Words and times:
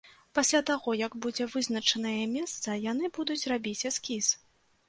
Пасля 0.37 0.61
таго, 0.69 0.95
як 1.01 1.17
будзе 1.25 1.47
вызначанае 1.55 2.15
месца, 2.35 2.81
яны 2.91 3.13
будуць 3.19 3.41
рабіць 3.55 3.79
эскіз. 3.93 4.33